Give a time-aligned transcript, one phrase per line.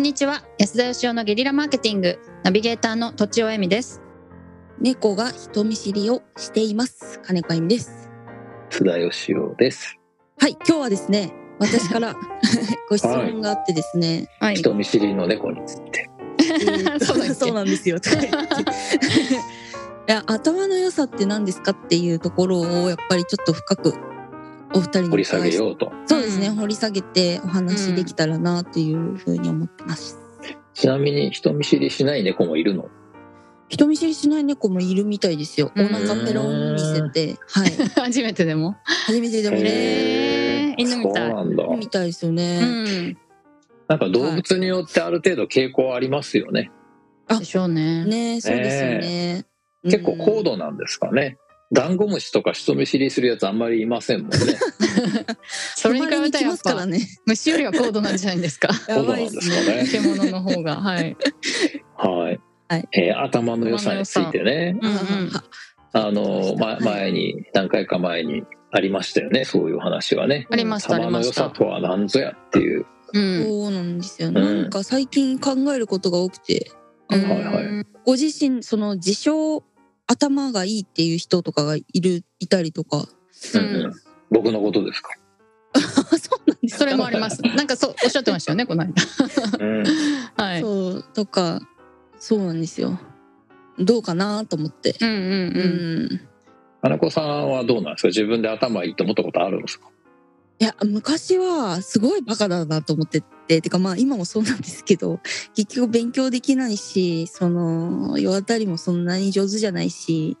[0.00, 0.42] んにちは。
[0.56, 2.18] 安田義雄のゲリラマーケティング。
[2.42, 4.00] ナビゲーターのとちおえみです。
[4.80, 7.20] 猫が人見知りをしています。
[7.22, 8.08] 金子恵美です。
[8.70, 9.98] 津田義雄です。
[10.38, 12.16] はい今日はですね私から
[12.88, 14.56] ご質問があってですね、はい。
[14.56, 16.08] 人見知りの猫について。
[17.34, 17.98] そうなんですよ。
[20.08, 23.92] いや頭の良さって何ですかっていうところをやっぱりちょっと深く
[24.74, 25.92] お二人に掘り下げようと。
[26.06, 26.54] そうですね、うん。
[26.56, 30.18] 掘り下げてお話できたらなというふうに思ってます、
[30.74, 32.88] ちなみに人見知りしない猫もいるの？
[33.68, 35.70] 人見知りしない猫もいるみたいですよ。
[35.76, 35.88] おうん。
[35.88, 37.70] 腹ペロン見せてはい。
[38.00, 38.76] 初めてでも？
[39.06, 40.74] 初めてでもね。
[40.76, 41.30] 犬みたい。
[41.30, 41.66] そうなんだ。
[41.76, 43.16] みたいですようね、ん。
[43.86, 46.70] なんか動物によってある程度傾向ありますよね。
[47.28, 48.04] でしょうね。
[48.06, 49.44] ねそうですよね、
[49.84, 51.38] 結構高うん度なんですかね。
[51.72, 54.36] ダンゴムシとか人見知りするやつあんまりいませんもんね。
[55.76, 58.70] それに比べたらやっぱすからね虫よりは高度なんじゃないですか。
[58.88, 61.16] やばいですねそうなんです 獣の方がはい。
[61.96, 62.40] はい。
[62.68, 62.88] はい。
[62.92, 64.76] えー頭の良さについてね。
[64.80, 65.30] うんうん。
[65.92, 66.82] あの、ま、はい。
[66.82, 69.44] 前に、何回か前にありましたよね。
[69.44, 70.46] そういう話はね。
[70.50, 72.86] ありましたあり頭の良さとは何ぞやっていう。
[73.12, 73.44] うん。
[73.44, 74.34] そうなんですよ、ん。
[74.34, 76.70] なんか最近考えることが多くて。
[77.08, 77.86] はいはい。
[78.04, 79.64] ご自身その自称
[80.10, 83.06] 頭がいいっていう人とかがいるいたりとか。
[83.54, 83.60] うん。
[83.64, 83.92] うんうん
[84.32, 85.10] 僕のことですか？
[85.72, 85.80] あ
[86.16, 86.78] そうなんですか？
[86.78, 87.42] それもあります。
[87.42, 88.94] なんかそうおっしゃってましたよねこの間。
[89.58, 89.84] うん。
[90.36, 90.60] はい。
[90.60, 91.60] そうとか
[92.20, 92.96] そうなんですよ。
[93.80, 94.94] どうかなと思って。
[95.00, 95.24] うんうんうう
[96.12, 96.14] ん。
[96.14, 96.20] ん
[96.82, 98.08] 金子さんはどうなんですか？
[98.08, 99.88] 自分で頭いいと思ったことあるんですか？
[100.60, 105.18] いや昔はすごいバカだなと思ってててかまあ今もそうなんですけど
[105.56, 110.38] 結局勉強できないしその世当たりもそんなに上手じゃないし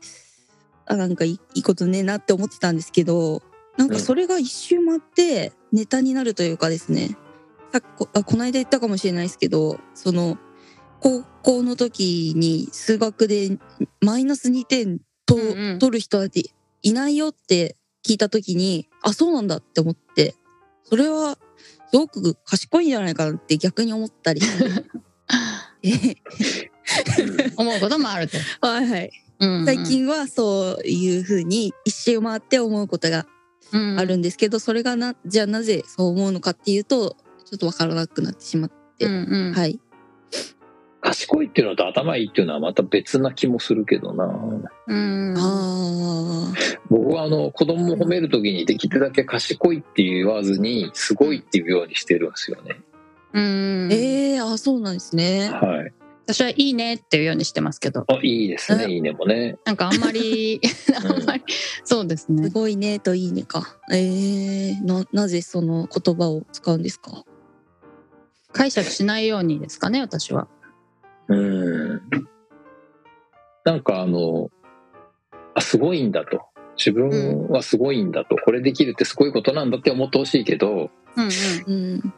[0.86, 3.42] あなんかいいことねえなって思ってたんですけど
[3.76, 7.16] なんかそれが一周回ってネタになるというかですね。
[7.72, 10.38] さっこあこの間言ったかもしれないですけどその
[11.00, 13.58] 高校の時に数学で
[14.00, 15.78] マイナス2点と、うんうん。
[15.78, 16.42] 取る人なんて
[16.82, 20.34] いないよって聞いた時にあそうなんだって思って
[20.84, 21.38] それは
[21.90, 24.40] すごく賢いんじゃないかなって逆に思ったり
[27.56, 28.36] 思うこともあると、
[28.66, 29.10] はいはい。
[29.40, 29.66] うんうん。
[29.66, 33.26] 最近はそういうふうに一周回って思うことが
[33.72, 33.98] うん。
[33.98, 39.54] あるんですけど、それがなじゃあなぜそう思うのかっていうとちょっとわからなくなってしまって、うんうん。
[39.54, 39.80] はい
[41.00, 44.24] 賢いっていうのと頭いいっていうのはまた別な気もするけどな。
[44.86, 46.52] うんあ
[46.90, 52.80] 僕はあの子供を褒めるときにできるだけ賢いって言わずにすごいっていうようにしてるんですよね。
[53.32, 55.92] うんーえー、あそうなんですねはい。
[56.26, 58.84] 私はいいねっていうようにしてますけどあいいですね。
[58.84, 59.56] うんいいねもね。
[59.64, 60.60] なんかあんまり
[60.96, 61.42] あんまり
[61.84, 67.24] そうですすねごいねといいねかえー、ななぜその言葉を使うんですか？
[68.52, 70.48] 解釈しないようにですかね私は
[71.28, 72.02] うん。
[73.64, 74.50] なんかあの、
[75.54, 76.42] あ、すごいんだと。
[76.76, 78.36] 自分はすごいんだと。
[78.36, 81.28] これできるってすごいことなんだって思ってほしいけど、うん
[81.66, 82.14] うんうん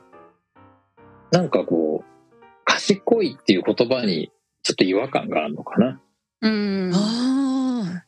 [1.33, 4.31] なんかこう、賢いっていう言葉に
[4.63, 6.01] ちょっと違和感があるのかな。
[6.43, 8.05] うんあ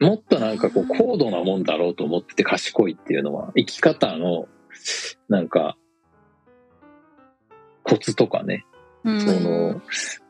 [0.00, 4.48] もっとなんかこう高度なもんだろうと思ってて賢いっていうのは生き方の
[5.28, 5.76] なんか
[7.82, 8.64] コツとかね、
[9.04, 9.20] うん。
[9.20, 9.80] その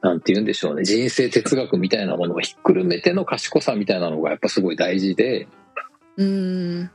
[0.02, 0.84] なんて言うんでしょうね。
[0.84, 5.48] 人生哲学みたいなものをひっくるめての賢さみたいなのがやっぱすごい大事で。
[6.18, 6.90] ーうん。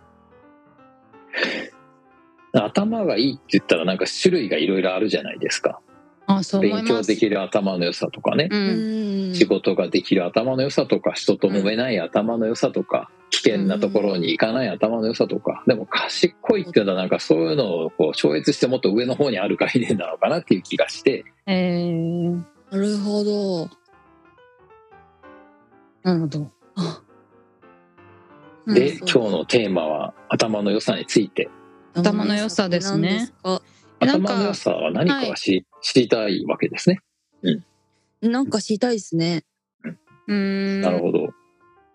[2.53, 5.79] 頭がいいって言ったらなんか種類がいろいろあるじゃないですか。
[6.27, 8.47] あそう勉強できる頭の良さとかね。
[8.49, 9.31] ううん。
[9.31, 13.09] ん仕事ができる頭の良さとか人と揉めない頭の良さとか。
[13.24, 15.63] 危険なところに行かない頭の良さとか。
[15.67, 21.23] でも賢いっていうのはなんかそういうのをこう超越してもっと上の方にある概念なのかなっていう気がして。
[21.45, 23.69] えー、なるほど。
[26.03, 26.51] なるほど。
[26.75, 27.01] あ
[28.67, 28.95] でう。
[28.95, 31.49] ん今日のテーマは頭の良さについて。
[31.93, 33.31] 頭の良さですね。
[33.99, 36.99] 頭の良さは何かは知り,、知りたいわけですね。
[38.21, 39.43] なんか知りたいですね。
[40.27, 40.81] うん。
[40.81, 41.24] なるほど。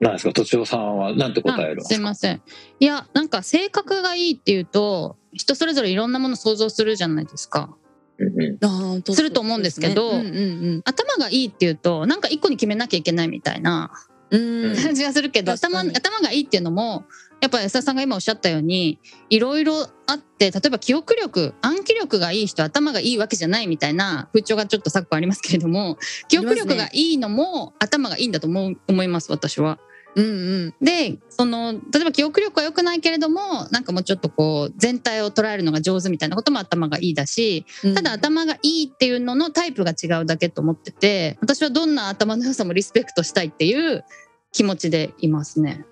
[0.00, 1.97] なんですか、とちおさんはなんて答えるすすか？
[1.97, 2.43] いません。
[2.81, 7.76] いやなんか性格がいいっていうと人それぞれいろんなもの想像するじゃないですか。
[8.19, 9.02] うんうん。
[9.02, 10.41] すると思うんですけどそうですね。
[10.41, 13.93] うん頭がいいっていうとなんか一個に決めなきゃいけないみたいな
[14.31, 14.41] うん。
[14.41, 17.05] うんうん感じがするけど、頭頭がいいっていうのも
[17.41, 18.99] やっぱ安田さんが今おっしゃったように
[19.31, 25.96] いろいろあって例えば記憶力暗記力がいい人は頭がいいわけじゃないみたいな風潮がちょっと昨今ありますけれども
[26.29, 29.79] 記憶力がいいのも頭がいいんだと思う思います私は。
[30.17, 30.85] うんうん。
[30.85, 33.41] でその例えば記憶力は良くないけれども
[33.71, 37.95] なんかもうちょっとこう全体を捉えるのが上手みたいなことも頭がいいだしうん。
[37.95, 44.05] ただ頭がいいっていうののタイプが違うだけと思ってて私はどんな頭の良さもリスペクトしたいっていう
[44.53, 45.85] 気持ちでいますね。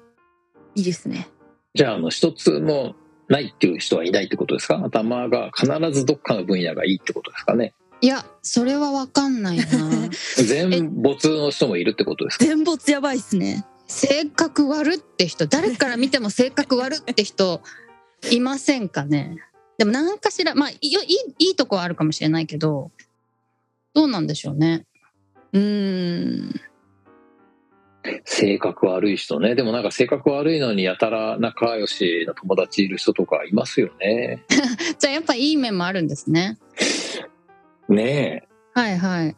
[0.75, 1.29] いいですね。
[1.75, 2.97] じゃあ、あの、一つも
[3.29, 4.81] ないっていう人はいないってことですか？
[4.85, 7.73] 頭が必ずどっかの分野がいいってことですかね？
[8.01, 9.65] いやそれは分かんないな。
[10.37, 12.45] 全没の人もいるってことですか？
[12.45, 17.63] 全没やばいっすね性格悪って人誰から見ても性格悪って人
[18.31, 19.39] いませんかね？
[19.79, 20.97] でも何かしらまあいいいい
[21.49, 22.91] いいとこはあるかもしれないけど
[23.95, 24.87] どうなんでしょうね？
[25.53, 26.61] うーん。
[28.25, 29.55] 性格悪い人ね。
[29.55, 34.45] でもなんか性格悪いのにやたら仲良しな友達いる人とかいますよね。
[34.99, 36.59] じゃあやっぱいい面もあるんですね。
[37.89, 39.37] ねはいはい。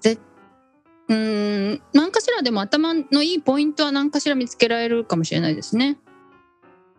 [0.00, 0.18] ぜ
[1.08, 1.82] うーん。
[1.92, 5.98] 何かしらでも頭のいいポイントは何かしら見つけられるかもしれないですね。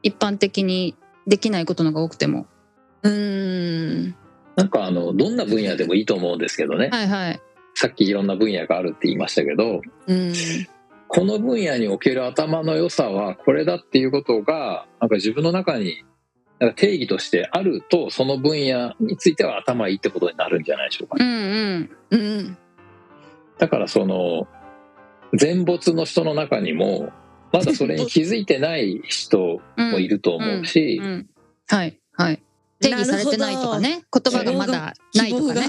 [0.04, 0.96] 一般的に
[1.28, 2.48] できないことのが多くても。
[3.04, 4.10] うーん。
[4.10, 4.14] え。
[4.56, 6.90] なんかあの、どんな分野でもいいと思うんですけどね。
[6.92, 7.42] はいはい。
[7.74, 10.34] さっきいろんな分野があるって言いましたけど、うん。
[11.08, 16.04] この分野における頭の良さはこれだっていうことが、なんか自分の中に
[16.60, 21.26] なんか定義としてあると、その分野については頭いいってことになるんじゃないでしょうかね。
[21.26, 22.20] うんうん。
[22.38, 22.58] うん
[23.58, 24.48] だからその、
[25.34, 27.12] 全没の人の中にも、
[27.52, 31.30] まだそれに気づいてない人うんもいると思うし、うん、
[31.68, 32.00] はい。
[32.14, 32.42] はい。
[32.82, 34.04] 定義されてないとかね。
[34.12, 35.62] 言葉がまだないとかね。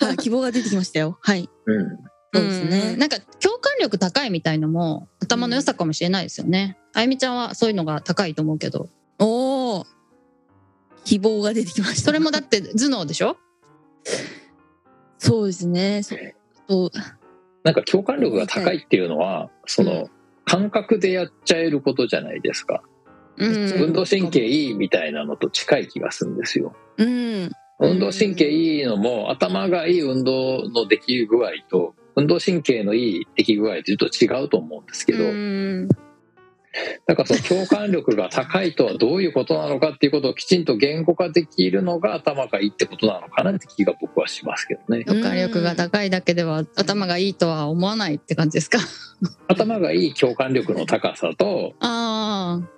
[0.00, 1.18] はい 希望が出てきましたよ。
[1.20, 1.48] はい。
[1.66, 1.98] うん。
[2.32, 2.94] そうですね。
[2.94, 2.98] ん。
[2.98, 8.88] なんか共感力高いみたいのも頭の良さかもしれないですよね、あゆみちゃんはそういうのが高いと思うけど。
[9.18, 9.86] おお
[11.04, 12.06] 希望が出てきました。
[12.06, 13.36] それもだって頭脳でしょ？
[15.18, 16.02] そうですね。
[16.02, 16.16] そ
[16.68, 16.90] そう
[17.64, 20.08] なんか共感力が高いっていうのは、その、
[20.44, 22.82] 感覚でやっちゃえることじゃないですか。
[23.36, 26.72] うん運動神経いいみたいなのと近い気がするんですよ。
[26.98, 27.50] うん
[27.80, 35.88] 運動神経いいのも頭がいい運動のでき具合と運動神経のいい出来具合ってちょっと違うと思うんですけど、うん
[37.06, 45.04] だからその共感力が高いとはどういうことなのかっていうことをきちんと言語化できるのが頭がいいってことなのかなって気が僕はしますけどね。
[45.04, 48.78] 共感力が高いだけでは頭がいいとは思わないって感じですか？
[49.48, 52.68] 頭がいい共感力の高さとああ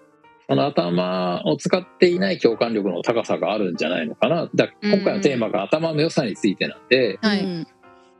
[0.48, 4.48] その頭を使っていない共感力の高さがあるんじゃないのかな。
[4.54, 7.66] だ今回のテーマが頭の良さについてなんで、はい、うん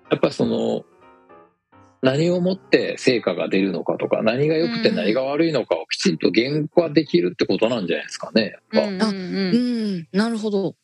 [0.08, 0.84] やっぱりその
[2.02, 8.58] 何をもって成果が出るのかとか何が良くて何が悪いのかをきちんと言語化できるってことなんじゃないですかね。
[8.72, 8.88] やっぱ。
[8.88, 9.96] うんうんううん。
[10.00, 10.74] んなるほど。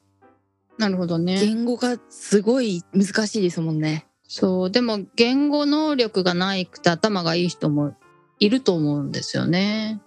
[0.79, 1.39] なるほどね。
[1.39, 4.07] 言語がすごい難しいですもんね。
[4.27, 4.71] そう。
[4.71, 7.95] でも言語能力がないくて頭がいい人も
[8.39, 10.01] いると思うんですよね。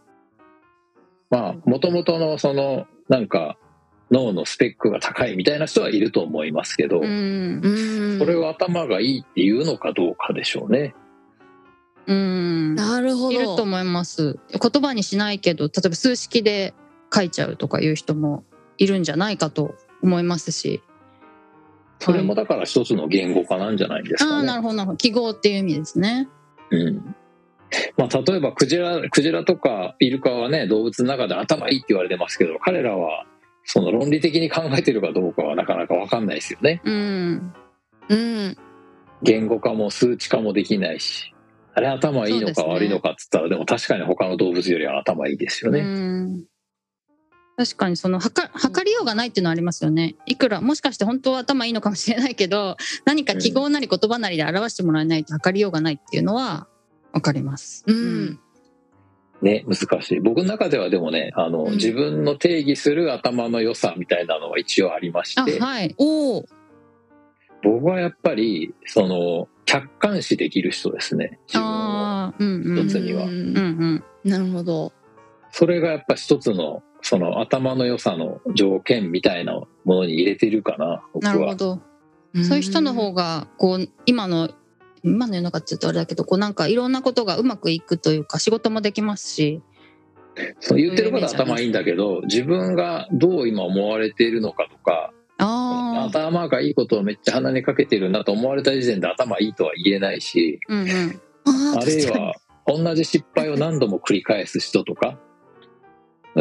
[1.29, 3.57] まあもともとのそのなんか
[4.11, 7.61] 脳のスペックが高いみたいな人はいると思いますけど、うん。
[7.63, 10.95] うんそれを頭がいいっていうのかどうかでしょうね。
[12.07, 12.75] うん。
[12.75, 13.31] なるほど。
[13.31, 16.73] いると思います言葉にしないけど例えば数式で
[17.13, 18.43] 書いちゃうとかいう人も
[18.77, 20.81] いるんじゃないかと思いますし。
[21.99, 24.47] それもだから一つの言語化なんじゃないですああかね。
[24.47, 24.97] なるほどなるほど。
[24.97, 26.27] 記号っていう意味ですね。
[26.69, 27.15] うん。
[27.97, 33.25] まあ、例えばクジラクジラとかイルカはね動物の中で頭いいって言われてますけど彼らは
[33.65, 36.81] その論理的に考えてるかどうかはなかなか分かんないですよね。
[36.85, 37.53] うん。
[38.09, 38.57] うん。
[39.23, 41.33] 言語化も数値化もできないし。
[41.73, 45.81] あれ頭いいのか悪いのかっつったらでも確かに他の動物よりは頭いいですようね。
[45.81, 46.45] ん。
[47.57, 50.15] 確かにその測測りようがないっていうのはありますよね。
[50.25, 56.67] いくらもしかして本当は頭いいのかもしれないけど何か記号なり言葉なりで表してもらえないと測りようがないっていうのは
[57.13, 57.83] 分かります。
[57.87, 58.39] うん
[59.45, 60.19] ね難しい。
[60.19, 61.71] 僕の中ではでもねあの、うん。
[61.73, 65.95] 自分の定義する頭の良さみたいなのは一応ありましあてはい。
[65.97, 66.45] おお
[67.63, 71.39] 僕はやっぱりその客観視できる人ですね。
[71.47, 71.69] 自分を。
[71.69, 72.87] ああうんうん。
[72.87, 73.23] 一つには。
[73.23, 73.35] うんうん。
[73.35, 73.61] う
[73.95, 74.91] んなるほど。
[75.51, 81.33] それがやっぱ一つのその頭の良さの条件みたいなものに入れてるかな僕は。
[81.33, 81.81] なるほど。
[82.43, 84.49] そういう人の方がこう今の
[85.05, 89.61] 今の世の中って言うとあれだけどこうなんかいろんなことがうまくいくというか仕事もできますし。
[90.59, 102.33] その言ってることは頭いいんだけど自分がどう今思われているのかとか頭がいいことをめっちゃ鼻にかけてるなと思われた時点で頭いいとは言えないしうんうんあーあるいは
[102.67, 105.17] 同じ失敗を何度も繰り返す人とか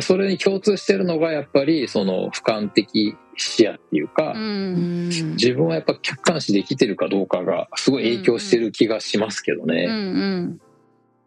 [0.03, 9.85] それに共通してるのがやっぱりその俯瞰的視野っていうか、ううんん自分はやっぱ客観視できてるかどうかがすごい影響してる気がしますけどね。
[9.89, 9.99] うんう
[10.47, 10.61] ん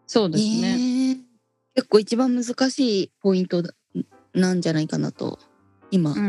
[0.06, 1.16] そうですね、ね
[1.74, 3.62] 結構一番難しいポイント
[4.32, 5.38] なんじゃないかなと
[5.90, 6.22] 今考う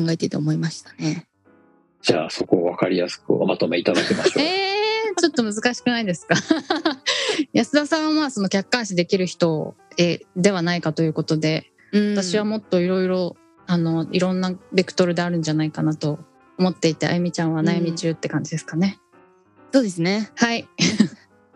[0.00, 1.26] ん、えてて思いましたね。
[2.02, 4.42] じゃあそこを分かりやすくおまとめいただきましょう。
[4.42, 6.34] えー、ちょっと難しくないですか？
[7.52, 16.18] 安田さんはまあその客観視できる人えではないかということでうん私はもっといろいろあのいろんなベクトルであるんじゃないかなと
[16.58, 18.98] 思っていてあゆみちゃんは悩み中って感じですかね、
[19.72, 20.30] そうですね。
[20.36, 20.66] はい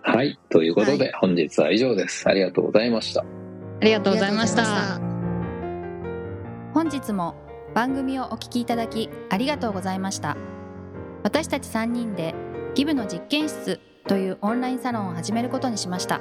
[0.04, 0.38] はい。
[0.50, 2.28] ということで、本日は以上です。
[2.28, 3.24] ありがとうございました。
[3.82, 5.00] ありがとうございました
[6.72, 7.34] 本日も
[7.74, 10.36] 番組をお聞きいただきありがとうございました
[11.24, 12.32] 私たち3人で
[12.76, 16.20] ギブの実験室というオンラインサロンを始めることにしました